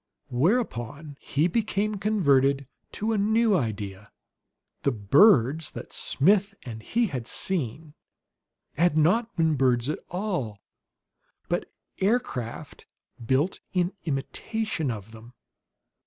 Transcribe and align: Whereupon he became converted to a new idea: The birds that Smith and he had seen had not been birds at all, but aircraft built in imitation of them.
Whereupon 0.31 1.15
he 1.19 1.47
became 1.47 1.99
converted 1.99 2.67
to 2.93 3.13
a 3.13 3.19
new 3.19 3.55
idea: 3.55 4.11
The 4.81 4.91
birds 4.91 5.69
that 5.73 5.93
Smith 5.93 6.55
and 6.63 6.81
he 6.81 7.05
had 7.05 7.27
seen 7.27 7.93
had 8.77 8.97
not 8.97 9.35
been 9.35 9.53
birds 9.53 9.89
at 9.89 9.99
all, 10.09 10.57
but 11.47 11.71
aircraft 11.99 12.87
built 13.23 13.59
in 13.73 13.93
imitation 14.03 14.89
of 14.89 15.11
them. 15.11 15.35